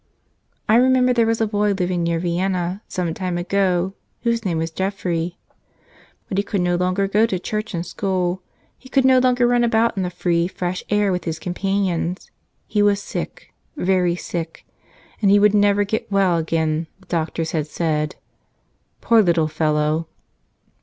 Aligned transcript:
I 0.67 0.77
remember 0.77 1.13
there 1.13 1.27
was 1.27 1.41
a 1.41 1.45
boy 1.47 1.73
living 1.73 2.01
near 2.01 2.17
Vienna 2.17 2.81
some 2.87 3.13
time 3.13 3.37
ago 3.37 3.93
whose 4.23 4.43
name 4.43 4.57
was 4.57 4.71
Godfrey. 4.71 5.37
But 6.27 6.39
he 6.39 6.43
could 6.43 6.61
no 6.61 6.73
longer 6.75 7.07
go 7.07 7.27
to 7.27 7.37
church 7.37 7.75
and 7.75 7.85
school; 7.85 8.41
he 8.79 8.89
could 8.89 9.05
no 9.05 9.19
longer 9.19 9.45
run 9.45 9.63
about 9.63 9.95
in 9.95 10.01
the 10.01 10.09
free, 10.09 10.47
fresh 10.47 10.83
air 10.89 11.11
with 11.11 11.25
his 11.25 11.37
companions; 11.37 12.31
he 12.65 12.81
was 12.81 12.99
sick, 12.99 13.53
very 13.77 14.15
sick. 14.15 14.65
And 15.21 15.29
he 15.29 15.37
would 15.37 15.53
never 15.53 15.83
get 15.83 16.11
well 16.11 16.37
again, 16.37 16.87
the 16.99 17.05
doctors 17.05 17.51
had 17.51 17.67
said. 17.67 18.15
Poor 19.01 19.21
little 19.21 19.47
fellow! 19.47 20.07